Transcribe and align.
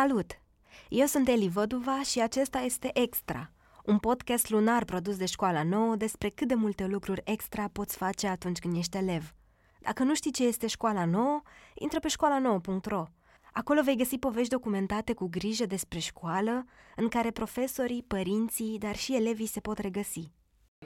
Salut! 0.00 0.40
Eu 0.88 1.06
sunt 1.06 1.28
Eli 1.28 1.48
Văduva 1.48 2.02
și 2.02 2.20
acesta 2.20 2.58
este 2.58 2.90
Extra, 2.92 3.50
un 3.84 3.98
podcast 3.98 4.50
lunar 4.50 4.84
produs 4.84 5.16
de 5.16 5.26
școala 5.26 5.62
nouă 5.62 5.96
despre 5.96 6.28
cât 6.28 6.48
de 6.48 6.54
multe 6.54 6.86
lucruri 6.86 7.20
extra 7.24 7.68
poți 7.72 7.96
face 7.96 8.26
atunci 8.26 8.58
când 8.58 8.76
ești 8.76 8.96
elev. 8.96 9.34
Dacă 9.80 10.02
nu 10.02 10.14
știi 10.14 10.32
ce 10.32 10.46
este 10.46 10.66
școala 10.66 11.04
nouă, 11.04 11.42
intră 11.74 11.98
pe 11.98 12.08
școala 12.08 12.38
nouă.ro. 12.38 13.04
Acolo 13.52 13.82
vei 13.82 13.96
găsi 13.96 14.18
povești 14.18 14.50
documentate 14.50 15.12
cu 15.12 15.28
grijă 15.28 15.66
despre 15.66 15.98
școală, 15.98 16.64
în 16.96 17.08
care 17.08 17.30
profesorii, 17.30 18.02
părinții, 18.02 18.78
dar 18.78 18.96
și 18.96 19.14
elevii 19.14 19.46
se 19.46 19.60
pot 19.60 19.78
regăsi. 19.78 20.32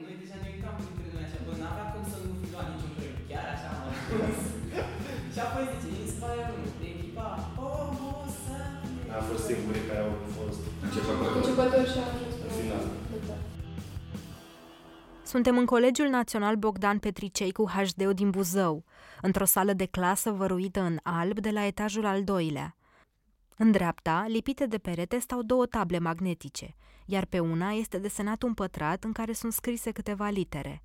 Noi 0.01 0.15
deja 0.19 0.35
ne 0.41 0.49
uitam 0.55 0.75
printre 0.75 1.13
noi 1.13 1.23
așa, 1.23 1.37
bă, 1.45 1.55
n-avea 1.57 1.91
cum 1.91 2.03
să 2.11 2.17
nu 2.27 2.33
fi 2.45 2.51
luat 2.51 2.67
niciun 2.73 2.91
premiu, 2.95 3.27
chiar 3.27 3.45
așa 3.53 3.67
am 3.69 3.93
spus. 3.93 4.58
Fost 10.89 11.07
începători 11.07 11.37
Începători 11.37 11.89
și 11.91 11.97
au 11.97 12.03
ajuns 12.03 12.35
în 12.43 12.61
final. 12.61 12.85
Da. 13.27 13.33
Suntem 15.23 15.57
în 15.57 15.65
Colegiul 15.65 16.07
Național 16.07 16.55
Bogdan 16.55 16.99
Petricei 16.99 17.51
cu 17.51 17.65
HD 17.67 18.03
din 18.13 18.29
Buzău, 18.29 18.83
într-o 19.21 19.45
sală 19.45 19.73
de 19.73 19.85
clasă 19.85 20.31
văruită 20.31 20.81
în 20.81 20.97
alb 21.03 21.39
de 21.39 21.49
la 21.49 21.65
etajul 21.65 22.05
al 22.05 22.23
doilea. 22.23 22.75
În 23.57 23.71
dreapta, 23.71 24.25
lipite 24.27 24.65
de 24.65 24.77
perete, 24.77 25.19
stau 25.19 25.41
două 25.41 25.65
table 25.65 25.99
magnetice, 25.99 26.75
iar 27.05 27.25
pe 27.25 27.39
una 27.39 27.69
este 27.71 27.97
desenat 27.97 28.43
un 28.43 28.53
pătrat 28.53 29.03
în 29.03 29.11
care 29.11 29.33
sunt 29.33 29.53
scrise 29.53 29.91
câteva 29.91 30.29
litere. 30.29 30.83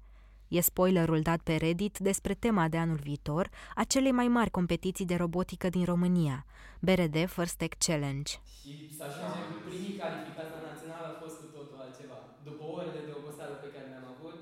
E 0.59 0.61
spoilerul 0.61 1.21
dat 1.31 1.41
pe 1.49 1.55
Reddit 1.65 1.95
despre 2.11 2.35
tema 2.45 2.65
de 2.73 2.79
anul 2.85 3.01
viitor 3.09 3.45
a 3.81 3.83
celei 3.93 4.15
mai 4.21 4.29
mari 4.37 4.57
competiții 4.59 5.11
de 5.11 5.17
robotică 5.23 5.67
din 5.77 5.85
România, 5.93 6.37
BRD 6.87 7.17
First 7.35 7.57
Tech 7.61 7.77
Challenge. 7.87 8.31
Și 8.61 8.73
să 8.97 9.03
ajungem 9.09 9.51
primii 9.69 9.99
calificați 10.03 10.53
la 10.57 10.61
național 10.71 11.05
a 11.13 11.15
fost 11.23 11.37
cu 11.43 11.47
totul 11.57 11.77
altceva. 11.85 12.19
După 12.49 12.63
orele 12.79 13.01
de 13.09 13.13
oboseală 13.21 13.55
pe 13.65 13.69
care 13.75 13.87
le-am 13.93 14.09
avut, 14.15 14.39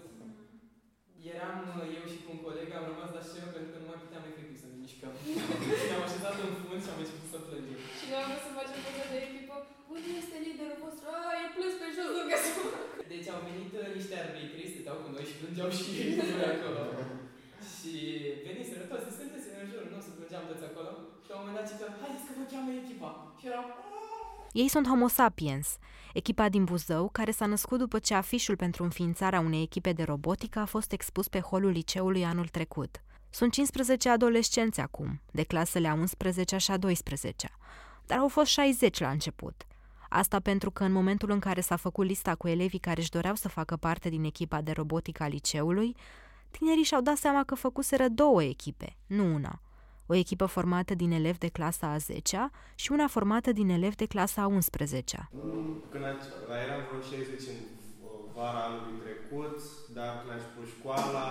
eram 1.34 1.56
uh, 1.70 1.96
eu 1.98 2.05
și 2.12 2.18
cu 2.22 2.28
un 2.34 2.40
coleg, 2.46 2.68
am 2.78 2.86
rămas 2.92 3.10
la 3.18 3.22
scenă 3.28 3.48
pentru 3.56 3.70
că 3.72 3.78
nu 3.83 3.88
mai 3.90 4.02
puteam 4.05 4.24
efectiv 4.30 4.56
să 4.62 4.68
ne 4.72 4.78
mișcăm. 4.84 5.12
și 5.80 5.86
ne-am 5.90 6.05
așezat 6.06 6.36
în 6.44 6.52
fund 6.62 6.80
și 6.84 6.90
am 6.92 7.00
început 7.02 7.28
să 7.34 7.38
plângem. 7.46 7.80
Și 7.98 8.05
noi 8.10 8.20
am 8.22 8.28
vrut 8.30 8.44
să 8.46 8.50
facem 8.58 8.78
poză 8.84 9.05
de 9.12 9.18
echipă. 9.27 9.56
Unde 9.94 10.10
este 10.20 10.36
liderul 10.44 10.78
vostru? 10.84 11.06
A, 11.16 11.33
e 11.42 11.46
plus 11.56 11.74
pe 11.80 11.88
jos, 11.96 12.10
nu 12.16 12.24
găsim. 12.33 12.56
Deci 13.12 13.28
au 13.34 13.40
venit 13.48 13.72
uh, 13.80 13.88
niște 13.98 14.14
arbitri, 14.24 14.71
stăteau 14.83 15.05
cu 15.05 15.11
noi 15.16 15.27
și 15.30 15.36
plângeau 15.41 15.70
și 15.78 15.84
ei 16.02 16.12
de 16.41 16.47
acolo. 16.55 16.83
și 17.75 17.92
veniseră 18.47 18.84
toți, 18.91 19.06
sunteți 19.19 19.47
în 19.61 19.66
jur, 19.72 19.84
nu, 19.92 19.98
să 20.06 20.11
plângeam 20.16 20.44
toți 20.50 20.64
acolo. 20.70 20.91
Și 21.22 21.28
la 21.30 21.36
un 21.36 21.42
moment 21.44 21.56
dat 21.58 21.66
zică, 21.70 21.86
haideți 22.02 22.24
că 22.27 22.33
vă 22.39 22.44
cheamă 22.52 22.70
echipa. 22.83 23.11
Și 23.41 23.47
eram, 23.50 23.66
Ei 24.62 24.69
sunt 24.74 24.86
Homo 24.91 25.08
sapiens, 25.19 25.69
echipa 26.20 26.47
din 26.55 26.64
Buzău, 26.70 27.05
care 27.19 27.30
s-a 27.39 27.47
născut 27.55 27.78
după 27.84 27.98
ce 28.06 28.14
afișul 28.14 28.56
pentru 28.64 28.80
înființarea 28.89 29.44
unei 29.48 29.62
echipe 29.69 29.92
de 29.98 30.05
robotică 30.12 30.58
a 30.58 30.72
fost 30.74 30.91
expus 30.92 31.27
pe 31.28 31.41
holul 31.48 31.72
liceului 31.78 32.24
anul 32.33 32.48
trecut. 32.56 32.92
Sunt 33.39 33.52
15 33.52 34.08
adolescenți 34.08 34.80
acum, 34.80 35.20
de 35.39 35.44
clasele 35.50 35.89
a 35.89 35.94
11 35.94 36.56
și 36.56 36.70
a 36.70 36.77
12 36.77 37.48
dar 38.06 38.19
au 38.19 38.28
fost 38.28 38.50
60 38.50 39.00
la 39.00 39.11
început. 39.11 39.67
Asta 40.14 40.41
pentru 40.41 40.70
că 40.70 40.84
în 40.84 40.92
momentul 40.92 41.30
în 41.30 41.38
care 41.38 41.60
s-a 41.60 41.77
făcut 41.77 42.06
lista 42.06 42.34
cu 42.34 42.48
elevii 42.48 42.78
care 42.78 43.00
își 43.00 43.10
doreau 43.10 43.34
să 43.34 43.48
facă 43.48 43.77
parte 43.77 44.08
din 44.08 44.24
echipa 44.24 44.60
de 44.60 44.72
robotică 44.72 45.22
a 45.22 45.27
liceului, 45.27 45.96
tinerii 46.50 46.82
și-au 46.82 47.00
dat 47.00 47.16
seama 47.16 47.44
că 47.44 47.55
făcuseră 47.55 48.08
două 48.08 48.42
echipe, 48.42 48.96
nu 49.06 49.34
una. 49.34 49.60
O 50.06 50.14
echipă 50.14 50.46
formată 50.46 50.94
din 50.94 51.10
elevi 51.10 51.38
de 51.38 51.48
clasa 51.48 51.86
a 51.86 51.96
10 51.96 52.50
și 52.74 52.92
una 52.92 53.06
formată 53.06 53.52
din 53.52 53.68
elevi 53.68 53.96
de 53.96 54.06
clasa 54.06 54.42
a 54.42 54.46
11 54.46 55.28
Când 55.90 56.05
a, 56.05 56.16
la 56.48 56.56
eram 56.64 56.80
vreo 56.88 57.00
60 57.00 57.40
în 57.52 57.60
uh, 58.05 58.10
vara 58.34 58.62
anului 58.64 58.98
trecut, 59.05 59.56
dar 59.94 60.10
când 60.18 60.30
a 60.30 60.34
început 60.34 60.66
școala, 60.77 61.27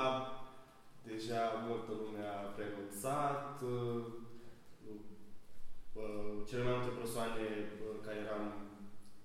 deja 1.09 1.42
multă 1.68 1.92
lume 2.02 2.24
a 2.36 2.40
renunțat. 2.62 3.62
uh, 3.62 4.03
uh, 5.94 6.31
Cele 6.48 6.63
mai 6.63 6.74
multe 6.78 6.94
persoane 7.02 7.44
uh, 7.86 7.96
care 8.06 8.18
eram 8.28 8.46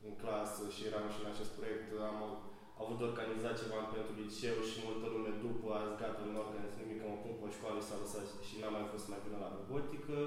în 0.07 0.15
clasă 0.23 0.63
și 0.75 0.83
eram 0.89 1.07
și 1.13 1.21
în 1.23 1.29
acest 1.33 1.51
proiect 1.59 1.87
am 2.11 2.19
avut 2.83 3.01
organizat 3.09 3.55
ceva 3.63 3.79
pentru 3.95 4.13
liceu 4.23 4.57
și 4.69 4.77
multă 4.87 5.07
lume 5.15 5.33
după 5.45 5.67
a 5.73 5.81
zis 5.85 5.95
gata, 6.01 6.21
nu 6.25 6.33
mai 6.35 6.45
organizez 6.47 6.75
nimic, 6.81 6.99
mă 7.03 7.17
pun 7.23 7.35
pe 7.41 7.49
școală 7.57 7.79
s-a 7.83 7.97
lăsat 8.03 8.27
și 8.47 8.55
n-am 8.61 8.75
mai 8.77 8.87
vrut 8.89 9.03
să 9.03 9.09
mai 9.11 9.25
vină 9.25 9.39
la 9.45 9.53
robotică. 9.57 10.19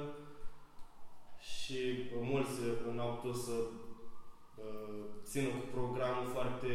Și 1.54 1.80
uh, 1.98 2.22
mulți 2.32 2.56
uh, 2.68 2.94
n-au 2.98 3.12
putut 3.16 3.40
să 3.48 3.56
uh, 3.68 5.00
țină 5.30 5.50
cu 5.58 5.66
programul 5.76 6.26
foarte 6.36 6.72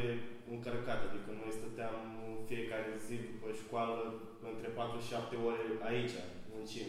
încărcat, 0.54 1.00
adică 1.08 1.28
noi 1.40 1.52
stăteam 1.58 1.96
în 2.26 2.34
fiecare 2.50 2.90
zi 3.06 3.16
după 3.30 3.48
școală 3.62 3.96
între 4.50 4.68
4 4.68 5.00
și 5.00 5.08
7 5.08 5.36
ore 5.48 5.64
aici, 5.90 6.14
muncim. 6.52 6.88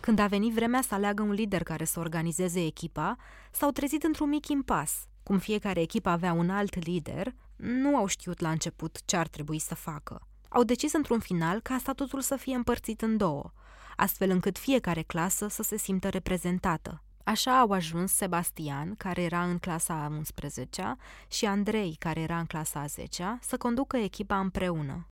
Când 0.00 0.18
a 0.18 0.26
venit 0.26 0.52
vremea 0.52 0.82
să 0.88 0.94
aleagă 0.94 1.22
un 1.22 1.32
lider 1.32 1.62
care 1.62 1.84
să 1.84 2.00
organizeze 2.00 2.60
echipa, 2.64 3.16
s-au 3.50 3.70
trezit 3.70 4.02
într-un 4.02 4.28
mic 4.28 4.48
impas. 4.48 5.09
Cum 5.30 5.38
fiecare 5.38 5.80
echipă 5.80 6.08
avea 6.08 6.32
un 6.32 6.50
alt 6.50 6.84
lider, 6.84 7.34
nu 7.56 7.96
au 7.96 8.06
știut 8.06 8.40
la 8.40 8.50
început 8.50 9.00
ce 9.04 9.16
ar 9.16 9.28
trebui 9.28 9.58
să 9.58 9.74
facă. 9.74 10.20
Au 10.48 10.62
decis 10.62 10.92
într-un 10.92 11.18
final 11.18 11.60
ca 11.60 11.76
statutul 11.78 12.20
să 12.20 12.36
fie 12.36 12.54
împărțit 12.54 13.02
în 13.02 13.16
două, 13.16 13.52
astfel 13.96 14.30
încât 14.30 14.58
fiecare 14.58 15.02
clasă 15.02 15.48
să 15.48 15.62
se 15.62 15.76
simtă 15.76 16.08
reprezentată. 16.08 17.02
Așa 17.24 17.58
au 17.58 17.70
ajuns 17.70 18.12
Sebastian, 18.12 18.94
care 18.94 19.22
era 19.22 19.42
în 19.42 19.58
clasa 19.58 19.94
a 19.94 20.12
11 20.16 20.96
și 21.28 21.46
Andrei, 21.46 21.96
care 21.98 22.20
era 22.20 22.38
în 22.38 22.46
clasa 22.46 22.80
a 22.80 22.86
10 22.86 23.38
să 23.42 23.56
conducă 23.56 23.96
echipa 23.96 24.38
împreună. 24.38 25.06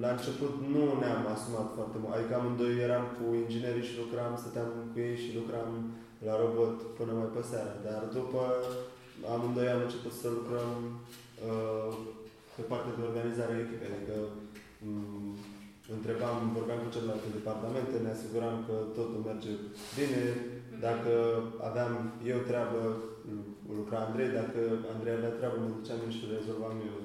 La 0.00 0.10
început 0.10 0.68
nu 0.68 0.98
ne-am 0.98 1.26
asumat 1.26 1.72
foarte 1.74 1.96
mult, 2.00 2.14
adică 2.14 2.34
amândoi 2.34 2.78
eram 2.78 3.04
cu 3.16 3.34
inginerii 3.34 3.88
și 3.88 3.98
lucram, 3.98 4.36
stăteam 4.36 4.68
cu 4.92 4.98
ei 4.98 5.16
și 5.16 5.34
lucram 5.34 5.90
la 6.26 6.36
robot 6.36 6.94
până 6.96 7.12
mai 7.12 7.28
pe 7.34 7.42
seara, 7.50 7.74
dar 7.84 8.02
după 8.12 8.40
amândoi 9.34 9.68
am 9.74 9.82
început 9.86 10.14
să 10.22 10.28
lucrăm 10.38 10.70
uh, 11.48 11.92
pe 12.56 12.62
partea 12.70 12.96
de 12.96 13.06
organizare 13.08 13.52
a 13.54 13.62
echipei, 13.64 13.94
adică 13.96 14.16
um, 14.86 15.34
întrebam, 15.96 16.36
vorbeam 16.58 16.80
cu 16.82 16.94
celelalte 16.94 17.28
departamente, 17.38 17.94
ne 17.98 18.10
asiguram 18.14 18.56
că 18.66 18.74
totul 18.98 19.20
merge 19.28 19.52
bine, 19.98 20.22
dacă 20.86 21.12
aveam 21.68 21.92
eu 22.32 22.38
treabă, 22.50 22.80
lucra 23.78 23.98
Andrei, 24.06 24.30
dacă 24.40 24.60
Andrei 24.94 25.16
avea 25.16 25.32
treabă, 25.38 25.56
mă 25.60 25.68
duceam 25.76 25.98
eu 26.04 26.12
și 26.16 26.24
rezolvam 26.36 26.76
eu 26.90 26.96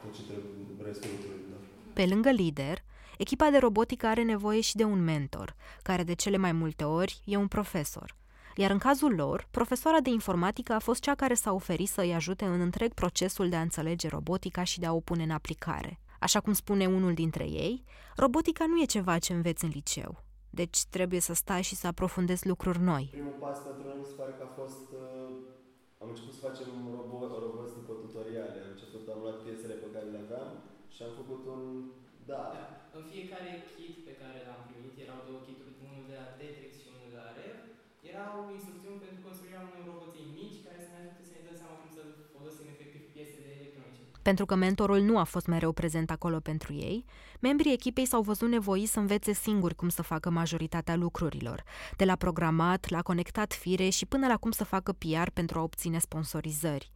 tot 0.00 0.12
ce 0.16 0.22
trebuie, 0.28 0.86
restul 0.88 1.10
lucrurilor. 1.14 1.60
Pe 1.92 2.04
lângă 2.12 2.30
lider, 2.30 2.78
echipa 3.18 3.50
de 3.50 3.58
robotică 3.58 4.06
are 4.06 4.22
nevoie 4.22 4.60
și 4.60 4.76
de 4.76 4.84
un 4.84 5.00
mentor, 5.04 5.48
care 5.82 6.02
de 6.02 6.14
cele 6.14 6.36
mai 6.36 6.52
multe 6.52 6.84
ori 6.84 7.20
e 7.24 7.36
un 7.36 7.48
profesor. 7.48 8.14
Iar 8.56 8.70
în 8.70 8.78
cazul 8.78 9.14
lor, 9.14 9.46
profesoara 9.50 10.00
de 10.00 10.10
informatică 10.10 10.72
a 10.72 10.78
fost 10.78 11.00
cea 11.00 11.14
care 11.14 11.34
s-a 11.34 11.52
oferit 11.52 11.88
să 11.88 12.00
îi 12.00 12.14
ajute 12.14 12.44
în 12.44 12.60
întreg 12.60 12.92
procesul 12.94 13.48
de 13.48 13.56
a 13.56 13.60
înțelege 13.60 14.08
robotica 14.08 14.62
și 14.64 14.80
de 14.80 14.86
a 14.86 14.92
o 14.92 15.00
pune 15.00 15.22
în 15.22 15.30
aplicare. 15.30 16.00
Așa 16.26 16.40
cum 16.40 16.52
spune 16.52 16.86
unul 16.86 17.14
dintre 17.22 17.44
ei, 17.64 17.84
robotica 18.16 18.64
nu 18.70 18.76
e 18.82 18.94
ceva 18.96 19.18
ce 19.18 19.32
înveți 19.32 19.64
în 19.64 19.70
liceu. 19.78 20.12
Deci 20.60 20.78
trebuie 20.96 21.22
să 21.28 21.34
stai 21.42 21.62
și 21.68 21.74
să 21.80 21.86
aprofundezi 21.86 22.44
lucruri 22.52 22.80
noi. 22.92 23.04
Primul 23.16 23.38
pas 23.44 23.58
pentru 23.66 23.82
noi 23.88 23.96
mi 24.02 24.08
se 24.10 24.16
pare 24.20 24.32
că 24.38 24.42
a 24.48 24.50
fost, 24.60 24.86
uh, 25.04 26.02
am 26.02 26.08
început 26.12 26.34
să 26.36 26.44
facem 26.48 26.68
robot, 27.00 27.30
roboți 27.44 27.74
după 27.80 27.92
tutoriale, 28.02 28.58
am 28.64 28.70
început, 28.74 29.02
am 29.14 29.20
luat 29.24 29.38
piesele 29.44 29.74
pe 29.82 29.88
care 29.94 30.06
le 30.14 30.20
aveam 30.24 30.50
și 30.94 31.00
am 31.06 31.12
făcut 31.20 31.42
un, 31.54 31.62
da, 32.30 32.42
Da. 32.54 32.64
În 32.98 33.04
fiecare 33.12 33.50
kit 33.74 33.96
pe 34.08 34.14
care 34.22 34.38
l-am 34.46 34.62
primit, 34.70 34.94
erau 35.04 35.20
două 35.28 35.40
kituri, 35.46 35.76
unul 35.86 36.04
de 36.10 36.16
la 36.20 36.28
Tetrix 36.38 36.72
și 36.82 36.90
unul 36.94 37.08
de 37.14 37.18
la 37.24 37.30
Rev, 37.38 37.58
erau 38.12 38.34
instrucțiuni 38.56 39.02
pentru 39.04 39.20
construirea 39.26 39.64
unor 39.66 39.82
roboței 39.90 40.26
mici 40.38 40.64
care 40.66 40.78
să 40.84 40.90
ne 40.92 40.98
ajute 41.00 41.22
să 41.28 41.34
ne 41.34 41.46
dăm 41.46 41.56
seama 41.60 41.76
cum 41.80 41.90
să 41.96 42.02
folosim 42.34 42.66
efectiv 42.74 43.02
piesele 43.14 43.48
electronice. 43.58 44.04
Pentru 44.22 44.46
că 44.46 44.54
mentorul 44.54 45.00
nu 45.00 45.18
a 45.18 45.24
fost 45.24 45.46
mereu 45.46 45.72
prezent 45.72 46.10
acolo 46.10 46.40
pentru 46.40 46.72
ei, 46.72 47.04
membrii 47.40 47.72
echipei 47.72 48.06
s-au 48.06 48.22
văzut 48.22 48.48
nevoiți 48.48 48.92
să 48.92 48.98
învețe 48.98 49.32
singuri 49.32 49.74
cum 49.74 49.88
să 49.88 50.02
facă 50.02 50.30
majoritatea 50.30 50.96
lucrurilor, 50.96 51.62
de 51.96 52.04
la 52.04 52.16
programat, 52.16 52.88
la 52.88 53.02
conectat 53.02 53.52
fire 53.52 53.88
și 53.88 54.06
până 54.06 54.26
la 54.26 54.36
cum 54.36 54.50
să 54.50 54.64
facă 54.64 54.92
PR 54.92 55.30
pentru 55.32 55.58
a 55.58 55.62
obține 55.62 55.98
sponsorizări. 55.98 56.92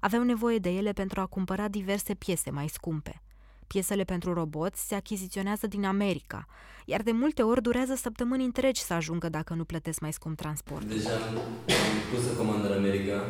Aveau 0.00 0.22
nevoie 0.22 0.58
de 0.58 0.70
ele 0.70 0.92
pentru 0.92 1.20
a 1.20 1.26
cumpăra 1.26 1.68
diverse 1.68 2.14
piese 2.14 2.50
mai 2.50 2.68
scumpe. 2.68 3.22
Piesele 3.66 4.04
pentru 4.04 4.32
roboți 4.32 4.86
se 4.86 4.94
achiziționează 4.94 5.66
din 5.66 5.84
America, 5.84 6.46
iar 6.84 7.02
de 7.02 7.12
multe 7.12 7.42
ori 7.42 7.62
durează 7.62 7.94
săptămâni 7.94 8.44
întregi 8.44 8.80
să 8.80 8.94
ajungă 8.94 9.28
dacă 9.28 9.54
nu 9.54 9.64
plătesc 9.64 10.00
mai 10.00 10.12
scump 10.12 10.36
transport. 10.36 10.84
Deja 10.84 11.10
am 11.10 11.36
am 11.36 12.14
pus 12.14 12.24
să 12.24 12.32
comand 12.36 12.64
în 12.64 12.72
America 12.72 13.24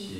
și 0.00 0.18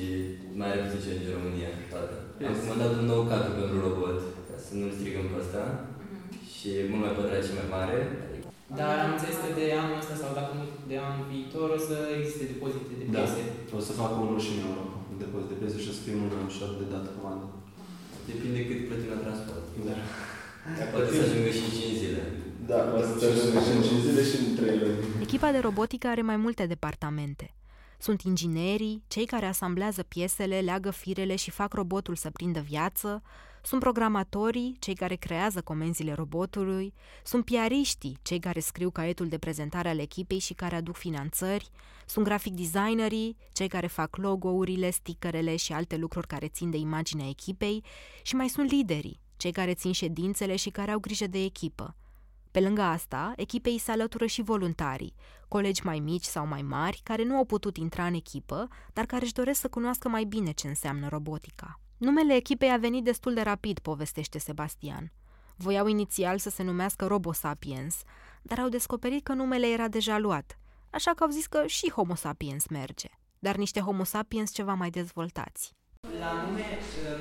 mai 0.59 0.69
are 0.71 0.83
puțin 0.91 1.15
în 1.19 1.33
România 1.37 1.71
toate. 1.91 2.15
Am 2.49 2.55
comandat 2.61 2.91
un 2.99 3.07
nou 3.11 3.21
cadru 3.31 3.51
pentru 3.59 3.77
robot, 3.85 4.17
ca 4.47 4.55
să 4.65 4.71
nu-l 4.79 4.93
strigăm 4.97 5.25
pe 5.29 5.37
ăsta. 5.43 5.63
Și 6.53 6.67
e 6.79 6.89
mult 6.89 7.03
mai 7.03 7.15
pătrat 7.17 7.43
și 7.47 7.57
mai 7.57 7.69
mare. 7.77 7.97
Dar 8.79 8.95
am 9.03 9.11
înțeles 9.15 9.37
că 9.43 9.49
de 9.59 9.65
anul 9.81 10.01
ăsta 10.01 10.15
sau 10.21 10.31
dacă 10.39 10.51
nu 10.59 10.65
de 10.91 10.97
anul 11.07 11.25
viitor 11.31 11.67
o 11.77 11.79
să 11.87 11.95
existe 12.17 12.43
depozite 12.51 12.93
de 12.99 13.05
Da. 13.15 13.21
piese 13.21 13.43
O 13.77 13.79
să 13.87 13.91
fac 14.01 14.11
unul 14.23 14.39
și 14.45 14.51
în 14.53 14.61
Europa, 14.67 14.95
un 15.11 15.17
depozit 15.23 15.49
de 15.51 15.57
piese 15.59 15.77
și 15.83 15.91
o 15.91 15.95
să 15.97 16.03
fie 16.05 16.19
mult 16.21 16.31
mai 16.35 16.49
ușor 16.51 16.69
de 16.79 16.85
dat 16.93 17.05
comandă. 17.15 17.45
Depinde 18.29 18.59
cât 18.67 18.79
plătim 18.87 19.09
la 19.13 19.19
transport. 19.25 19.63
Da. 19.87 19.95
Poate 20.93 21.09
să 21.17 21.21
ajungă 21.25 21.51
și 21.57 21.63
în 21.67 21.71
5 21.77 22.01
zile. 22.03 22.23
Da, 22.69 22.79
poate 22.91 23.07
să 23.19 23.25
ajungă 23.31 23.59
și 23.65 23.73
în 23.77 23.81
5 23.87 24.05
zile 24.07 24.23
și 24.29 24.35
în 24.41 24.47
3 24.59 24.81
luni. 24.81 24.99
Echipa 25.25 25.49
de 25.55 25.59
robotică 25.67 26.05
are 26.13 26.23
mai 26.31 26.37
multe 26.45 26.63
departamente. 26.73 27.45
Sunt 27.97 28.21
inginerii, 28.21 29.03
cei 29.07 29.25
care 29.25 29.45
asamblează 29.45 30.03
piesele, 30.03 30.59
leagă 30.59 30.89
firele 30.89 31.35
și 31.35 31.51
fac 31.51 31.73
robotul 31.73 32.15
să 32.15 32.29
prindă 32.29 32.59
viață, 32.59 33.21
sunt 33.63 33.81
programatorii, 33.81 34.75
cei 34.79 34.93
care 34.93 35.15
creează 35.15 35.61
comenzile 35.61 36.13
robotului, 36.13 36.93
sunt 37.23 37.45
piariștii, 37.45 38.17
cei 38.21 38.39
care 38.39 38.59
scriu 38.59 38.89
caietul 38.91 39.27
de 39.27 39.37
prezentare 39.37 39.89
al 39.89 39.99
echipei 39.99 40.39
și 40.39 40.53
care 40.53 40.75
aduc 40.75 40.95
finanțări, 40.95 41.69
sunt 42.05 42.25
grafic 42.25 42.53
designerii, 42.53 43.37
cei 43.51 43.67
care 43.67 43.87
fac 43.87 44.15
logo-urile, 44.15 44.89
stickerele 44.89 45.55
și 45.55 45.73
alte 45.73 45.97
lucruri 45.97 46.27
care 46.27 46.47
țin 46.47 46.69
de 46.69 46.77
imaginea 46.77 47.27
echipei. 47.27 47.83
Și 48.21 48.35
mai 48.35 48.49
sunt 48.49 48.71
liderii, 48.71 49.19
cei 49.37 49.51
care 49.51 49.73
țin 49.73 49.91
ședințele 49.91 50.55
și 50.55 50.69
care 50.69 50.91
au 50.91 50.99
grijă 50.99 51.27
de 51.27 51.43
echipă. 51.43 51.95
Pe 52.57 52.63
lângă 52.63 52.81
asta, 52.81 53.33
echipei 53.35 53.77
se 53.77 53.91
alătură 53.91 54.25
și 54.25 54.41
voluntarii, 54.41 55.15
colegi 55.47 55.85
mai 55.85 55.99
mici 55.99 56.23
sau 56.23 56.47
mai 56.47 56.61
mari, 56.61 57.01
care 57.03 57.23
nu 57.23 57.35
au 57.35 57.45
putut 57.45 57.77
intra 57.77 58.05
în 58.05 58.13
echipă, 58.13 58.67
dar 58.93 59.05
care 59.05 59.23
își 59.23 59.33
doresc 59.33 59.59
să 59.59 59.67
cunoască 59.67 60.09
mai 60.09 60.23
bine 60.23 60.51
ce 60.51 60.67
înseamnă 60.67 61.07
robotica. 61.07 61.79
Numele 61.97 62.35
echipei 62.35 62.71
a 62.71 62.77
venit 62.77 63.03
destul 63.03 63.33
de 63.33 63.41
rapid, 63.41 63.79
povestește 63.79 64.37
Sebastian. 64.37 65.11
Voiau 65.55 65.87
inițial 65.87 66.37
să 66.37 66.49
se 66.49 66.63
numească 66.63 67.05
RoboSapiens, 67.05 68.01
dar 68.41 68.59
au 68.59 68.69
descoperit 68.69 69.23
că 69.23 69.33
numele 69.33 69.67
era 69.67 69.87
deja 69.87 70.17
luat, 70.17 70.59
așa 70.89 71.11
că 71.11 71.23
au 71.23 71.29
zis 71.29 71.47
că 71.47 71.63
și 71.65 71.91
Homo 71.91 72.15
sapiens 72.15 72.67
merge, 72.67 73.09
dar 73.39 73.55
niște 73.55 73.79
Homo 73.79 74.03
sapiens 74.03 74.51
ceva 74.51 74.73
mai 74.73 74.89
dezvoltați. 74.89 75.75
La 76.23 76.31
nume, 76.43 76.67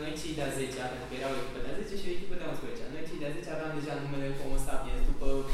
noi 0.03 0.15
cei 0.21 0.35
de-a 0.39 0.51
10 0.51 0.81
pentru 0.93 1.07
că 1.09 1.15
erau 1.21 1.33
o 1.37 1.39
echipă 1.43 1.59
de-a 1.65 1.75
10 1.81 1.95
și 2.01 2.07
o 2.11 2.13
echipă 2.17 2.35
de-a 2.39 2.49
11 2.55 2.83
Noi 2.95 3.07
cei 3.09 3.21
de-a 3.23 3.33
10 3.37 3.51
aveam 3.55 3.73
deja 3.79 3.93
numele 4.05 4.29
Homo 4.41 4.56
sapiens 4.56 4.56
după, 4.56 4.56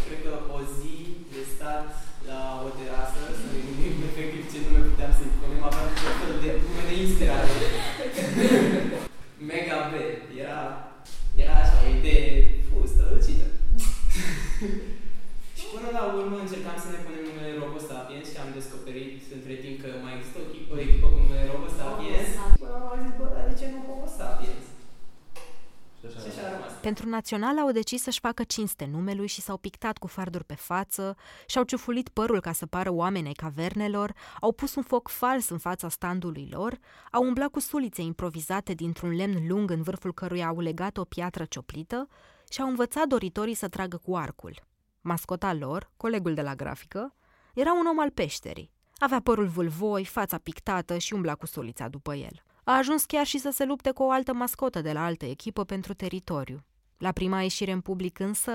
cred 0.04 0.20
că, 0.26 0.32
o 0.56 0.58
zi 0.76 0.96
de 1.32 1.42
stat 1.54 1.86
la 2.30 2.40
o 2.66 2.68
terasă, 2.78 3.20
să 3.40 3.46
ne 3.52 3.60
gândim 3.66 3.94
efectiv 4.10 4.42
ce 4.50 4.58
nume 4.64 4.82
puteam 4.88 5.12
să-i 5.18 5.36
punem, 5.38 5.62
aveam 5.68 5.88
tot 6.02 6.14
felul 6.20 6.38
de 6.44 6.50
numele 6.64 6.94
inspirate. 7.02 7.56
Mega 9.50 9.78
B. 9.90 9.92
Era, 10.42 10.60
era 11.42 11.54
așa, 11.62 11.76
o 11.84 11.88
idee 11.98 12.30
fustă, 12.68 13.02
lucidă. 13.12 13.46
și 15.58 15.64
până 15.72 15.88
la 15.96 16.02
urmă 16.18 16.36
încercam 16.40 16.78
să 16.84 16.88
ne 16.90 17.00
punem 17.04 17.24
numele 17.28 17.52
Robo 17.60 17.80
Sapiens 17.88 18.26
și 18.30 18.40
am 18.42 18.50
descoperit 18.58 19.16
între 19.36 19.54
timp 19.62 19.76
că 19.82 19.90
mai 20.04 20.14
există 20.16 20.38
o 20.40 20.46
echipă, 20.48 20.70
o 20.74 20.82
echipă 20.84 21.06
cu 21.10 21.18
numele 21.22 21.44
Robo 21.52 21.70
Sapiens. 21.78 22.28
Până 22.62 22.70
la 22.72 22.78
urmă 22.78 22.90
am 22.94 23.02
zis, 23.04 23.14
bă, 23.18 23.26
dar 23.34 23.44
de 23.50 23.54
ce 23.60 23.66
nu 23.72 23.78
Homo 23.86 24.08
Sapiens? 24.18 24.64
Și 26.22 26.30
așa 26.30 26.42
a 26.46 26.52
rămas. 26.52 26.70
Pentru 26.82 27.08
național 27.08 27.58
au 27.58 27.70
decis 27.70 28.02
să-și 28.02 28.20
facă 28.20 28.42
cinste 28.44 28.88
numelui 28.92 29.26
și 29.26 29.40
s-au 29.40 29.56
pictat 29.56 29.98
cu 29.98 30.06
farduri 30.06 30.44
pe 30.44 30.54
față, 30.54 31.16
și-au 31.46 31.64
ciufulit 31.64 32.08
părul 32.08 32.40
ca 32.40 32.52
să 32.52 32.66
pară 32.66 32.90
oameni 32.90 33.26
ai 33.26 33.32
cavernelor, 33.32 34.12
au 34.40 34.52
pus 34.52 34.74
un 34.74 34.82
foc 34.82 35.08
fals 35.08 35.48
în 35.48 35.58
fața 35.58 35.88
standului 35.88 36.48
lor, 36.50 36.78
au 37.10 37.24
umblat 37.24 37.48
cu 37.50 37.60
sulițe 37.60 38.02
improvizate 38.02 38.72
dintr-un 38.74 39.10
lemn 39.10 39.46
lung 39.48 39.70
în 39.70 39.82
vârful 39.82 40.12
căruia 40.12 40.46
au 40.46 40.60
legat 40.60 40.96
o 40.96 41.04
piatră 41.04 41.44
cioplită 41.44 42.08
și 42.50 42.60
au 42.60 42.68
învățat 42.68 43.06
doritorii 43.06 43.54
să 43.54 43.68
tragă 43.68 43.96
cu 43.96 44.16
arcul. 44.16 44.62
Mascota 45.00 45.52
lor, 45.54 45.90
colegul 45.96 46.34
de 46.34 46.42
la 46.42 46.54
grafică, 46.54 47.14
era 47.54 47.72
un 47.72 47.86
om 47.86 48.00
al 48.00 48.10
peșterii. 48.10 48.72
Avea 48.98 49.20
părul 49.20 49.46
vâlvoi, 49.46 50.04
fața 50.04 50.38
pictată 50.38 50.98
și 50.98 51.14
umbla 51.14 51.34
cu 51.34 51.46
sulița 51.46 51.88
după 51.88 52.14
el. 52.14 52.42
A 52.64 52.76
ajuns 52.76 53.04
chiar 53.04 53.26
și 53.26 53.38
să 53.38 53.50
se 53.50 53.64
lupte 53.64 53.90
cu 53.90 54.02
o 54.02 54.10
altă 54.10 54.32
mascotă 54.32 54.80
de 54.80 54.92
la 54.92 55.04
altă 55.04 55.24
echipă 55.24 55.64
pentru 55.64 55.94
teritoriu. 55.94 56.64
La 57.06 57.12
prima 57.12 57.42
ieșire 57.42 57.72
în 57.72 57.80
public 57.80 58.18
însă 58.18 58.52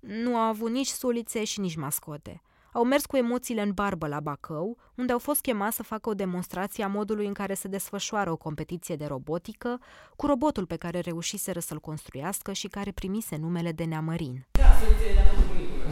nu 0.00 0.36
au 0.36 0.48
avut 0.48 0.70
nici 0.70 0.92
sulițe 1.02 1.44
și 1.44 1.60
nici 1.60 1.76
mascote. 1.76 2.42
Au 2.72 2.84
mers 2.84 3.06
cu 3.06 3.16
emoțiile 3.16 3.62
în 3.62 3.72
barbă 3.72 4.06
la 4.06 4.20
Bacău, 4.20 4.76
unde 4.94 5.12
au 5.12 5.18
fost 5.18 5.40
chemați 5.40 5.76
să 5.76 5.82
facă 5.82 6.08
o 6.08 6.14
demonstrație 6.14 6.84
a 6.84 6.88
modului 6.98 7.26
în 7.26 7.32
care 7.32 7.54
se 7.54 7.68
desfășoară 7.68 8.30
o 8.30 8.36
competiție 8.36 8.96
de 8.96 9.06
robotică, 9.06 9.80
cu 10.16 10.26
robotul 10.26 10.66
pe 10.66 10.76
care 10.76 11.00
reușiseră 11.00 11.60
să-l 11.60 11.80
construiască 11.80 12.52
și 12.52 12.68
care 12.68 12.90
primise 12.90 13.36
numele 13.36 13.72
de 13.72 13.84
Neamărin. 13.84 14.46
Da, 14.50 14.70
soluția 14.80 15.12
le-a 15.16 15.26
făcut 15.30 15.46
bunicul 15.50 15.78
meu. 15.78 15.90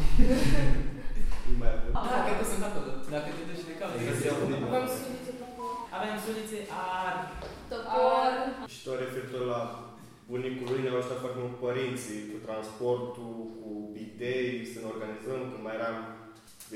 Nu 1.50 1.56
mai 1.60 1.70
avem. 1.76 1.92
Da, 1.92 2.18
cred 2.24 2.36
că 2.40 2.46
sunt 2.52 2.64
acolo. 2.68 2.90
Dacă 3.14 3.28
te 3.36 3.42
duci 3.50 3.64
de 3.70 3.74
cap, 3.80 3.88
Aveam 3.96 4.16
sulițe 4.98 5.32
pe 5.40 5.44
acolo. 5.50 5.74
Aveam 5.96 6.16
sulițe 6.24 6.58
ar... 7.04 7.14
Topor. 7.70 8.30
Și 8.72 8.78
tot 8.86 8.96
referitor 9.04 9.42
la 9.54 9.60
bunicul 10.30 10.66
lui 10.70 10.82
ne-au 10.82 10.98
ajutat 10.98 11.20
foarte 11.22 11.40
mult 11.44 11.56
părinții 11.66 12.22
cu 12.30 12.38
transportul, 12.46 13.32
cu 13.60 13.70
idei, 14.08 14.50
să 14.72 14.76
ne 14.78 14.88
organizăm, 14.94 15.40
când 15.50 15.64
mai 15.66 15.76
eram 15.80 15.96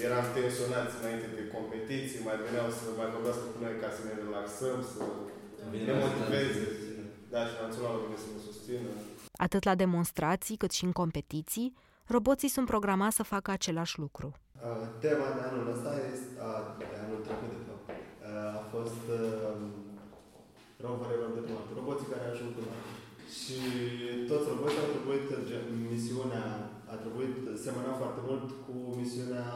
eram 0.06 0.25
tensionați 0.37 0.95
înainte 1.00 1.29
de 1.39 1.45
competiții, 1.55 2.27
mai 2.29 2.37
veneau 2.45 2.69
să 2.79 2.85
mai 3.00 3.09
vorbească 3.15 3.45
cu 3.53 3.59
noi 3.65 3.75
ca 3.83 3.89
să 3.97 4.00
ne 4.09 4.15
relaxăm, 4.23 4.77
să 4.93 5.03
ne 5.87 5.93
motiveze. 6.03 6.67
Da, 7.33 7.41
și 7.49 7.55
naționalul 7.65 8.03
vine 8.05 8.19
să 8.25 8.29
ne 8.35 8.41
susțină. 8.49 8.91
Atât 9.47 9.62
la 9.69 9.75
demonstrații 9.85 10.56
cât 10.62 10.73
și 10.79 10.85
în 10.89 10.93
competiții, 11.03 11.69
roboții 12.15 12.55
sunt 12.56 12.67
programați 12.73 13.17
să 13.17 13.23
facă 13.35 13.51
același 13.51 13.94
lucru. 14.05 14.29
Uh, 14.35 14.87
tema 15.05 15.29
de 15.37 15.43
anul 15.49 15.67
ăsta 15.75 15.93
este, 16.12 16.31
a, 16.49 16.51
de 16.79 16.97
anul 17.05 17.21
trecut 17.27 17.51
de 17.55 17.61
fapt, 17.69 17.87
uh, 17.91 18.61
a 18.61 18.62
fost 18.75 19.03
uh, 19.19 19.56
roverelor 20.87 21.31
de 21.37 21.41
pe 21.47 21.51
Marte, 21.56 21.73
roboții 21.79 22.11
care 22.12 22.25
ajung 22.33 22.51
pe 22.56 22.62
Marte. 22.69 22.88
Și 23.37 23.59
toți 24.31 24.49
roboții 24.53 24.83
au 24.83 24.91
trebuit, 24.95 25.27
gen, 25.49 25.65
misiunea 25.93 26.47
a 26.93 26.95
trebuit, 27.03 27.35
semăna 27.65 28.01
foarte 28.03 28.21
mult 28.29 28.47
cu 28.65 28.75
misiunea 29.01 29.49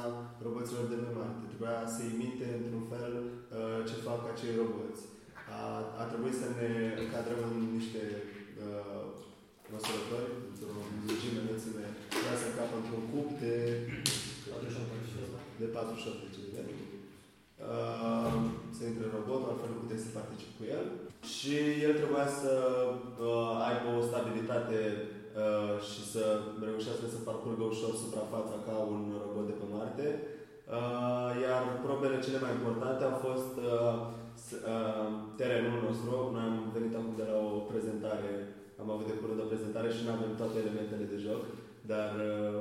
roboților 0.47 0.85
de 0.89 0.99
pe 1.03 1.11
Marte. 1.19 1.45
Trebuia 1.51 1.79
să 1.95 2.01
imite 2.03 2.47
într-un 2.61 2.85
fel 2.93 3.13
uh, 3.23 3.79
ce 3.89 4.07
fac 4.07 4.21
acei 4.27 4.59
roboți. 4.61 5.03
A, 5.59 5.61
a 6.03 6.05
trebuit 6.11 6.37
să 6.43 6.49
ne 6.59 6.71
încadrăm 7.03 7.41
în 7.49 7.63
niște 7.79 8.03
uh, 8.63 9.03
măsurători, 9.73 10.31
într-o 10.51 10.73
lungime 11.07 11.41
înălțime, 11.43 11.87
trebuia 12.13 12.37
să 12.41 12.47
încapă 12.49 12.75
într-un 12.79 13.05
cup 13.13 13.29
de 13.43 13.55
de 15.63 15.67
48 15.67 16.21
de 16.23 16.29
centimetri. 16.37 16.75
Uh, 17.73 18.35
să 18.77 18.83
intre 18.85 19.05
în 19.07 19.15
robot, 19.19 19.41
altfel 19.45 19.71
nu 19.73 19.81
puteai 19.83 20.05
să 20.07 20.19
participi 20.19 20.59
cu 20.59 20.65
el. 20.77 20.85
Și 21.35 21.55
el 21.87 21.93
trebuia 22.01 22.29
să 22.41 22.53
uh, 23.29 23.42
aibă 23.73 23.89
o 23.99 24.07
stabilitate 24.11 24.79
uh, 25.43 25.75
și 25.89 26.01
să 26.13 26.23
reușească 26.69 27.05
să 27.15 27.19
parcurgă 27.29 27.65
ușor 27.73 27.93
suprafața 28.03 28.57
ca 28.67 28.75
un 28.95 29.03
robot 29.25 29.47
de 29.49 29.55
pe 29.61 29.67
Marte. 29.77 30.07
Uh, 30.79 31.31
iar 31.47 31.63
probele 31.87 32.19
cele 32.25 32.39
mai 32.45 32.53
importante 32.59 33.03
au 33.05 33.17
fost 33.27 33.53
uh, 33.73 33.95
s- 34.47 34.61
uh, 34.75 35.07
terenul 35.41 35.79
nostru. 35.87 36.13
Noi 36.35 36.45
am 36.51 36.57
venit 36.77 36.93
acum 36.97 37.15
de 37.21 37.27
la 37.31 37.37
o 37.51 37.53
prezentare, 37.71 38.31
am 38.83 38.89
avut 38.91 39.07
de 39.11 39.19
curând 39.21 39.41
o 39.45 39.51
prezentare 39.53 39.89
și 39.95 40.05
nu 40.05 40.13
avem 40.17 40.33
toate 40.41 40.57
elementele 40.63 41.05
de 41.13 41.19
joc, 41.27 41.43
dar 41.93 42.11
uh, 42.31 42.61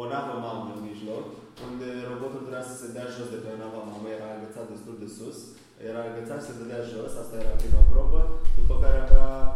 o 0.00 0.02
navă 0.12 0.34
mamă 0.46 0.62
în 0.74 0.80
mijloc, 0.90 1.24
unde 1.68 1.88
robotul 2.10 2.42
trebuia 2.44 2.66
să 2.70 2.74
se 2.80 2.92
dea 2.96 3.06
jos 3.14 3.28
de 3.34 3.40
pe 3.44 3.50
nava 3.62 3.82
mamă, 3.90 4.06
era 4.16 4.28
agățat 4.32 4.66
destul 4.72 4.94
de 5.02 5.08
sus, 5.16 5.38
era 5.88 6.00
agățat 6.04 6.38
și 6.40 6.48
se 6.48 6.58
dădea 6.60 6.82
jos, 6.92 7.12
asta 7.22 7.34
era 7.42 7.60
prima 7.62 7.82
probă, 7.92 8.20
după 8.58 8.74
care 8.84 8.98
avea 9.00 9.28
uh, 9.34 9.55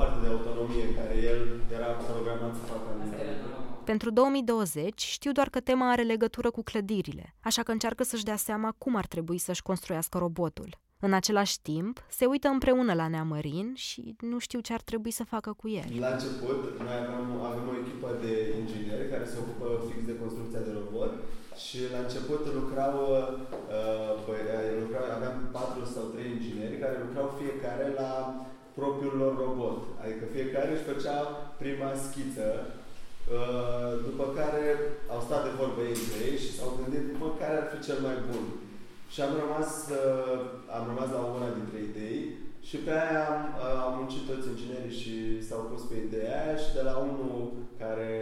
parte 0.00 0.18
de 0.22 0.28
autonomie 0.34 0.84
în 0.88 0.94
care 1.00 1.14
el 1.32 1.40
era 1.76 1.86
programat 1.86 2.52
să 2.58 2.62
facă 2.72 2.86
Asta 2.88 2.92
era 2.92 3.00
anumite. 3.02 3.24
problema. 3.40 3.60
Pentru 3.84 4.10
2020 4.10 5.00
știu 5.16 5.32
doar 5.32 5.48
că 5.48 5.60
tema 5.60 5.90
are 5.90 6.02
legătură 6.02 6.50
cu 6.50 6.62
clădirile, 6.62 7.34
așa 7.40 7.62
că 7.62 7.70
încearcă 7.72 8.02
să-și 8.04 8.24
dea 8.24 8.36
seama 8.36 8.74
cum 8.78 8.96
ar 8.96 9.06
trebui 9.06 9.38
să-și 9.38 9.62
construiască 9.62 10.18
robotul. 10.18 10.70
În 11.06 11.12
același 11.20 11.56
timp, 11.70 11.94
se 12.18 12.24
uită 12.32 12.48
împreună 12.48 12.92
la 13.00 13.08
Neamărin 13.08 13.68
și 13.86 14.02
nu 14.32 14.38
știu 14.46 14.60
ce 14.66 14.72
ar 14.72 14.82
trebui 14.90 15.10
să 15.10 15.24
facă 15.34 15.50
cu 15.60 15.66
el. 15.68 15.88
La 16.04 16.10
început, 16.16 16.60
noi 16.86 16.96
aveam, 17.02 17.26
avem 17.50 17.64
o 17.72 17.74
echipă 17.82 18.08
de 18.24 18.32
ingineri 18.60 19.10
care 19.12 19.24
se 19.32 19.36
ocupă 19.42 19.66
fix 19.88 20.00
de 20.10 20.18
construcția 20.22 20.62
de 20.68 20.72
robot 20.78 21.12
și 21.64 21.78
la 21.94 21.98
început 22.06 22.42
lucrau, 22.58 22.94
uh, 23.12 24.08
bă, 24.26 24.34
lucrau 24.82 25.04
aveam 25.16 25.36
patru 25.56 25.82
sau 25.94 26.04
trei 26.12 26.28
ingineri 26.36 26.80
care 26.82 26.96
lucrau 27.04 27.26
fiecare 27.26 27.30
la 27.30 27.31
propriul 28.78 29.16
lor 29.22 29.34
robot. 29.44 29.78
Adică 30.02 30.24
fiecare 30.34 30.70
își 30.72 30.88
făcea 30.90 31.18
prima 31.62 31.90
schiță, 32.04 32.48
uh, 32.66 33.92
după 34.06 34.24
care 34.38 34.64
au 35.12 35.20
stat 35.26 35.42
de 35.44 35.52
vorbă 35.60 35.80
ei 35.84 36.00
între 36.02 36.20
ei 36.30 36.38
și 36.44 36.54
s-au 36.56 36.70
gândit 36.78 37.04
bă, 37.18 37.28
care 37.40 37.54
ar 37.58 37.66
fi 37.72 37.78
cel 37.86 37.98
mai 38.06 38.16
bun. 38.28 38.44
Și 39.12 39.18
am 39.26 39.32
rămas, 39.42 39.70
uh, 40.00 40.38
am 40.76 40.84
rămas 40.90 41.08
la 41.16 41.22
una 41.36 41.48
dintre 41.58 41.78
idei 41.88 42.20
și 42.68 42.76
pe 42.84 42.92
aia 43.02 43.22
am, 43.32 43.42
uh, 43.62 43.76
am 43.86 43.92
muncit 43.98 44.24
toți 44.26 44.50
inginerii 44.52 45.00
și 45.02 45.14
s-au 45.46 45.62
pus 45.70 45.82
pe 45.86 45.96
ideea 46.06 46.34
aia 46.42 46.56
și 46.62 46.70
de 46.76 46.82
la 46.88 46.94
unul 47.08 47.36
care 47.82 48.12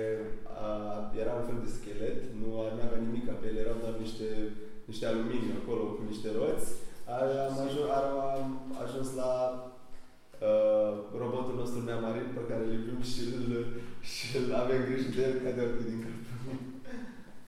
uh, 0.62 0.98
era 1.22 1.32
un 1.38 1.46
fel 1.48 1.58
de 1.64 1.74
schelet, 1.76 2.18
nu 2.40 2.48
avea 2.58 2.88
nimic 3.06 3.26
pe 3.40 3.46
el, 3.50 3.56
erau 3.64 3.76
doar 3.82 3.94
niște, 4.04 4.28
niște 4.90 5.04
aluminiu 5.06 5.54
acolo 5.60 5.82
cu 5.96 6.02
niște 6.12 6.28
roți, 6.38 6.68
am 7.48 7.58
ajuns, 7.66 7.90
am 8.00 8.48
ajuns 8.84 9.08
la 9.20 9.32
uh, 10.48 10.92
robotul 11.40 11.58
nostru 11.58 11.84
neamarin 11.84 12.26
pe 12.34 12.40
care 12.48 12.64
îl 12.64 12.72
iubim 12.72 13.02
și 13.02 13.20
îl, 13.20 13.66
și 14.00 14.36
îl 14.36 14.54
avem 14.54 14.84
grijă 14.84 15.08
de 15.08 15.22
el 15.22 15.38
ca 15.38 15.50
de 15.50 15.88
din 15.88 16.00
cap. 16.02 16.12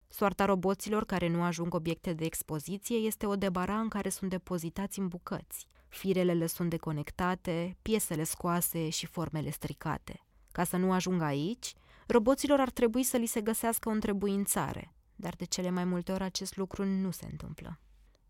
Soarta 0.08 0.44
roboților 0.44 1.04
care 1.04 1.28
nu 1.28 1.42
ajung 1.42 1.74
obiecte 1.74 2.12
de 2.12 2.24
expoziție 2.24 2.96
este 2.96 3.26
o 3.26 3.36
debara 3.36 3.78
în 3.78 3.88
care 3.88 4.08
sunt 4.08 4.30
depozitați 4.30 4.98
în 4.98 5.08
bucăți. 5.08 5.66
Firele 5.88 6.32
le 6.32 6.46
sunt 6.46 6.70
deconectate, 6.70 7.76
piesele 7.82 8.24
scoase 8.24 8.88
și 8.88 9.06
formele 9.06 9.50
stricate. 9.50 10.20
Ca 10.52 10.64
să 10.64 10.76
nu 10.76 10.92
ajungă 10.92 11.24
aici, 11.24 11.74
roboților 12.06 12.60
ar 12.60 12.70
trebui 12.70 13.02
să 13.02 13.16
li 13.16 13.26
se 13.26 13.40
găsească 13.40 13.88
o 13.88 13.92
întrebuințare, 13.92 14.94
dar 15.16 15.34
de 15.36 15.44
cele 15.44 15.70
mai 15.70 15.84
multe 15.84 16.12
ori 16.12 16.22
acest 16.22 16.56
lucru 16.56 16.84
nu 16.84 17.10
se 17.10 17.26
întâmplă. 17.30 17.78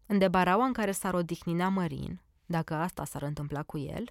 În 0.07 0.19
debaraua 0.19 0.65
în 0.65 0.73
care 0.73 0.93
s-ar 0.93 1.15
odihni 1.15 1.55
Mărin, 1.55 2.21
dacă 2.47 2.75
asta 2.75 3.05
s-ar 3.05 3.23
întâmpla 3.23 3.63
cu 3.63 3.79
el, 3.79 4.05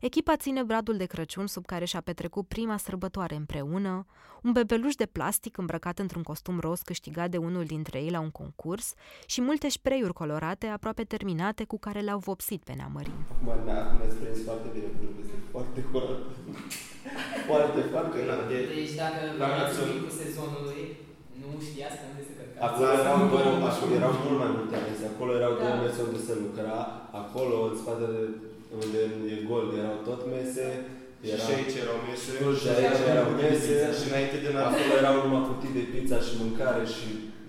Echipa 0.00 0.36
ține 0.36 0.62
bradul 0.62 0.96
de 0.96 1.04
Crăciun 1.12 1.46
sub 1.46 1.64
care 1.72 1.84
și-a 1.84 2.00
petrecut 2.00 2.46
prima 2.54 2.76
sărbătoare 2.76 3.34
împreună, 3.34 4.06
un 4.42 4.52
bebeluș 4.52 4.94
de 4.94 5.08
plastic 5.16 5.58
îmbrăcat 5.62 5.98
într-un 5.98 6.22
costum 6.22 6.58
roz 6.66 6.80
câștigat 6.90 7.28
de 7.30 7.36
unul 7.48 7.64
dintre 7.64 7.98
ei 8.04 8.10
la 8.16 8.20
un 8.26 8.32
concurs 8.42 8.86
și 9.32 9.40
multe 9.48 9.68
spray 9.68 10.10
colorate 10.20 10.66
aproape 10.66 11.04
terminate 11.14 11.62
cu 11.64 11.78
care 11.78 12.00
le-au 12.06 12.18
vopsit 12.18 12.60
pe 12.64 12.72
neamărin. 12.80 13.18
Acum 13.32 13.64
ne-ați 13.64 14.16
prins 14.20 14.38
foarte 14.48 14.68
bine 14.74 14.88
cu 14.96 15.02
este 15.22 15.36
foarte 15.54 15.80
curat. 15.90 16.20
foarte, 17.48 17.80
foarte 17.94 18.18
curat. 18.20 18.42
Deci 18.52 18.92
dacă 19.02 19.20
vreați 19.36 19.78
cu 20.04 20.10
sezonului, 20.22 20.80
nu 21.40 21.48
știați 21.68 21.96
că 21.98 22.04
unde 22.10 22.22
se 22.28 22.32
cărca. 22.38 22.58
Acolo 22.66 22.90
erau, 23.00 23.18
două, 23.32 23.48
erau 23.98 24.12
mult 24.24 24.38
mai 24.42 24.50
multe 24.56 24.76
mese. 24.86 25.04
Acolo 25.12 25.30
erau 25.40 25.52
da. 25.54 25.60
două 25.62 25.74
mese 25.82 26.00
unde 26.08 26.20
se 26.26 26.34
lucra. 26.44 26.76
Acolo, 27.22 27.56
în 27.68 27.74
spatele 27.80 28.20
unde 28.78 29.00
e 29.34 29.36
gol, 29.48 29.64
erau 29.80 29.96
tot 30.08 30.20
mese. 30.32 30.66
Era... 31.32 31.42
Și 31.44 31.50
aici 31.56 31.76
erau 31.84 31.98
mese. 32.06 32.30
Și 32.60 32.68
aici 32.76 33.02
erau 33.14 33.28
mese. 33.40 33.74
Și 33.98 34.04
înainte 34.10 34.36
de 34.44 34.50
Acolo 34.68 34.92
erau 35.02 35.16
numai 35.22 35.44
cutii 35.48 35.76
de 35.78 35.84
pizza 35.92 36.18
și 36.26 36.32
mâncare 36.42 36.84
și 36.94 37.08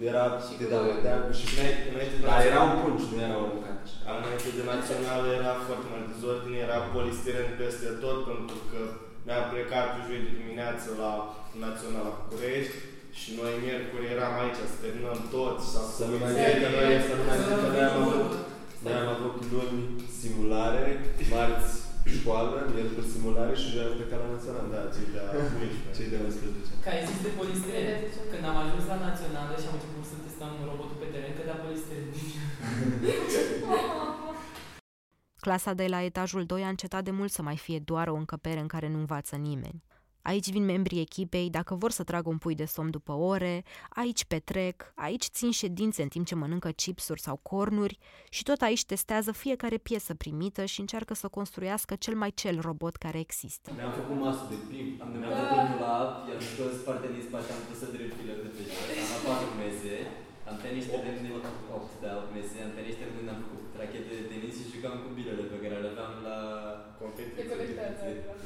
era 0.10 0.25
și 0.46 0.54
de 0.60 0.66
daveteam 0.74 1.22
și 1.38 1.46
înainte 1.92 2.16
de 2.18 2.25
Dar 2.30 2.42
erau 2.51 2.68
pungi, 2.80 3.06
nu 3.12 3.20
erau 3.28 3.44
mâncate. 3.51 3.86
Înainte 4.20 4.50
de 4.58 4.63
național 4.74 5.22
era 5.40 5.54
foarte 5.68 5.88
mult 5.92 6.06
dezordine, 6.13 6.58
era 6.68 6.80
polistiren 6.96 7.50
peste 7.62 7.90
tot 8.04 8.18
pentru 8.32 8.60
că 8.72 8.82
mi-am 9.25 9.46
plecat 9.54 9.88
pe 9.94 10.00
joi 10.08 10.25
de 10.25 10.32
dimineață 10.40 10.88
la 11.04 11.12
Național 11.66 12.04
la 12.08 12.18
București 12.20 12.75
și 13.20 13.30
noi 13.40 13.54
miercuri 13.63 14.12
eram 14.16 14.34
aici 14.42 14.62
să 14.72 14.78
terminăm 14.84 15.20
tot 15.36 15.58
să 15.98 16.04
nu 16.12 16.18
mai 16.22 16.32
zic 16.38 16.56
că 16.63 16.70
noi 16.75 16.88
să 17.10 17.13
nu 17.20 17.25
mai 17.30 17.40
zic 17.46 17.58
că 17.63 17.70
noi 17.74 17.86
am 17.90 17.98
avut 18.06 18.32
noi 18.83 18.95
am 19.01 19.09
avut 19.15 19.38
luni 19.53 19.81
simulare, 20.19 20.85
marți 21.33 21.71
școală, 22.15 22.55
miercuri 22.73 23.11
simulare 23.13 23.53
și 23.61 23.71
joi 23.73 23.85
am 23.88 23.95
plecat 23.97 24.19
la 24.23 24.29
național, 24.35 24.65
da, 24.73 24.81
cei 24.95 25.07
de 25.13 25.19
11. 25.43 25.97
Cei 25.97 26.09
de 26.13 26.17
11. 26.27 26.71
Ca 26.83 26.89
ai 26.95 27.03
zis 27.09 27.19
de 27.25 27.31
polistirene, 27.39 27.95
când 28.31 28.43
am 28.51 28.57
ajuns 28.63 28.83
la 28.91 28.97
națională 29.07 29.53
și 29.61 29.67
am 29.69 29.75
început 29.77 30.05
să 30.11 30.15
testăm 30.25 30.51
robotul 30.69 30.97
pe 31.01 31.07
teren, 31.13 31.33
că 31.38 31.43
da 31.50 31.55
polistirene. 31.65 32.11
Clasa 35.45 35.73
de 35.81 35.88
la 35.93 36.00
etajul 36.09 36.43
2 36.45 36.63
a 36.63 36.73
încetat 36.75 37.03
de 37.03 37.13
mult 37.19 37.31
să 37.31 37.41
mai 37.41 37.57
fie 37.65 37.79
doar 37.91 38.07
o 38.07 38.15
încăpere 38.21 38.59
în 38.59 38.71
care 38.73 38.88
nu 38.93 39.00
învață 39.03 39.35
nimeni. 39.35 39.83
Aici 40.22 40.50
vin 40.50 40.66
membrii 40.66 41.01
echipei 41.01 41.50
dacă 41.50 41.75
vor 41.75 41.92
să 41.92 42.04
tragă 42.04 42.30
un 42.30 42.38
pui 42.38 42.56
de 42.56 42.66
somn 42.66 42.90
după 42.90 43.12
ore, 43.12 43.63
aici 43.90 44.25
petrec, 44.25 44.92
aici 44.96 45.25
țin 45.25 45.51
ședințe 45.51 46.01
în 46.01 46.08
timp 46.08 46.25
ce 46.25 46.36
mănâncă 46.36 46.70
chipsuri 46.70 47.22
sau 47.22 47.36
cornuri 47.42 47.98
și 48.30 48.44
tot 48.44 48.62
aici 48.62 48.86
testează 48.86 49.32
fiecare 49.32 49.78
piesă 49.78 50.13
primită 50.13 50.66
și 50.66 50.80
încearcă 50.80 51.13
să 51.13 51.28
construiască 51.28 51.94
cel 51.96 52.16
mai 52.16 52.32
cel 52.42 52.58
robot 52.68 52.96
care 52.96 53.20
există. 53.20 53.68
Ne-am 53.75 53.94
făcut 54.00 54.18
masă 54.25 54.44
de 54.51 54.58
ping, 54.70 54.90
am 55.01 55.10
ne-am 55.22 55.34
făcut 55.42 55.58
unul 55.66 55.80
la 55.86 55.96
iar 56.30 56.42
scos 56.51 56.74
partea 56.88 57.10
din 57.16 57.24
spate, 57.28 57.50
am 57.56 57.62
pus 57.68 57.78
să 57.82 57.88
drept 57.96 58.16
de 58.28 58.50
pește. 58.56 58.82
Am 59.01 59.10
la 59.13 59.20
patru 59.28 59.50
mese, 59.62 59.96
am 60.50 60.58
tenit 60.62 60.78
niște 60.80 60.98
lemne, 61.06 61.30
8 61.78 61.92
de 62.04 62.10
mese, 62.36 62.58
am 62.66 62.72
tenit 62.75 62.90
niște 62.92 63.06
lemne, 63.12 63.32
am 63.36 63.42
făcut 63.46 63.63
rachete 63.80 64.12
de 64.20 64.25
tenis 64.32 64.56
și 64.60 64.72
jucam 64.74 64.96
cu 65.04 65.10
bilele 65.18 65.44
pe 65.51 65.62
care 65.63 65.75
le 65.84 65.90
aveam 65.94 66.13
la 66.28 66.38
competiție. 67.01 67.43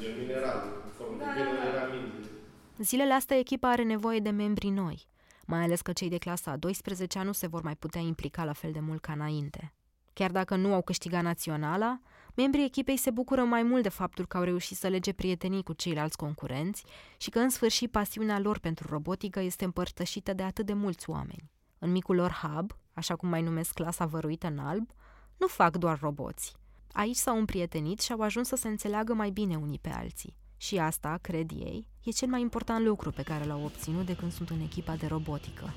De 0.00 0.20
mineral, 0.20 0.58
formă 0.96 1.18
da, 1.18 1.24
de 1.36 1.42
da, 1.42 1.78
da. 1.78 2.84
Zilele 2.88 3.12
astea 3.12 3.38
echipa 3.38 3.68
are 3.70 3.82
nevoie 3.82 4.20
de 4.20 4.30
membri 4.30 4.68
noi, 4.68 5.06
mai 5.46 5.62
ales 5.62 5.80
că 5.80 5.92
cei 5.92 6.08
de 6.08 6.18
clasa 6.18 6.50
a 6.50 6.56
12 6.56 7.22
nu 7.22 7.32
se 7.32 7.46
vor 7.46 7.62
mai 7.62 7.76
putea 7.76 8.00
implica 8.00 8.44
la 8.44 8.52
fel 8.52 8.72
de 8.72 8.80
mult 8.80 9.00
ca 9.00 9.12
înainte. 9.12 9.72
Chiar 10.12 10.30
dacă 10.30 10.56
nu 10.56 10.74
au 10.74 10.82
câștigat 10.82 11.22
naționala, 11.22 12.00
membrii 12.34 12.64
echipei 12.64 12.96
se 12.96 13.10
bucură 13.10 13.42
mai 13.42 13.62
mult 13.62 13.82
de 13.82 13.88
faptul 13.88 14.26
că 14.26 14.36
au 14.36 14.42
reușit 14.42 14.76
să 14.76 14.88
lege 14.88 15.12
prietenii 15.12 15.62
cu 15.62 15.72
ceilalți 15.72 16.16
concurenți 16.16 16.84
și 17.16 17.30
că 17.30 17.38
în 17.38 17.50
sfârșit 17.50 17.90
pasiunea 17.90 18.38
lor 18.38 18.58
pentru 18.58 18.86
robotică 18.90 19.40
este 19.40 19.64
împărtășită 19.64 20.32
de 20.32 20.42
atât 20.42 20.66
de 20.66 20.72
mulți 20.72 21.10
oameni. 21.10 21.50
În 21.78 21.90
micul 21.90 22.16
lor 22.16 22.30
hub, 22.30 22.76
așa 22.92 23.16
cum 23.16 23.28
mai 23.28 23.42
numesc 23.42 23.72
clasa 23.72 24.06
văruită 24.06 24.46
în 24.46 24.58
alb, 24.58 24.90
nu 25.36 25.46
fac 25.46 25.76
doar 25.76 25.98
roboți. 26.00 26.54
Aici 26.96 27.16
s-au 27.16 27.38
împrietenit 27.38 28.00
și 28.00 28.12
au 28.12 28.20
ajuns 28.20 28.48
să 28.48 28.56
se 28.56 28.68
înțeleagă 28.68 29.14
mai 29.14 29.30
bine 29.30 29.56
unii 29.56 29.78
pe 29.78 29.88
alții. 29.88 30.36
Și 30.56 30.78
asta, 30.78 31.18
cred 31.22 31.50
ei, 31.50 31.88
e 32.04 32.10
cel 32.10 32.28
mai 32.28 32.40
important 32.40 32.84
lucru 32.84 33.10
pe 33.10 33.22
care 33.22 33.44
l-au 33.44 33.64
obținut 33.64 34.06
de 34.06 34.16
când 34.16 34.32
sunt 34.32 34.50
în 34.50 34.60
echipa 34.60 34.94
de 34.94 35.06
robotică. 35.06 35.74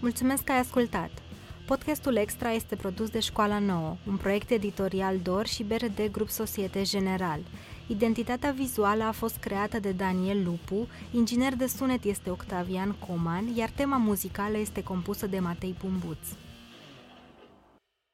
Mulțumesc 0.00 0.44
că 0.44 0.52
ai 0.52 0.58
ascultat! 0.58 1.10
Podcastul 1.66 2.16
Extra 2.16 2.52
este 2.52 2.76
produs 2.76 3.10
de 3.10 3.20
Școala 3.20 3.58
Nouă, 3.58 3.96
un 4.06 4.16
proiect 4.16 4.50
editorial 4.50 5.18
DOR 5.18 5.46
și 5.46 5.62
BRD 5.64 6.08
Grup 6.10 6.28
Societe 6.28 6.82
General. 6.82 7.40
Identitatea 7.92 8.50
vizuală 8.50 9.04
a 9.04 9.12
fost 9.12 9.36
creată 9.36 9.78
de 9.78 9.90
Daniel 9.90 10.44
Lupu, 10.44 10.88
inginer 11.10 11.54
de 11.56 11.66
sunet 11.66 12.04
este 12.04 12.30
Octavian 12.30 12.94
Coman, 13.06 13.56
iar 13.56 13.70
tema 13.74 13.96
muzicală 13.96 14.58
este 14.58 14.82
compusă 14.82 15.26
de 15.26 15.38
Matei 15.38 15.74
Pumbuț. 15.78 16.18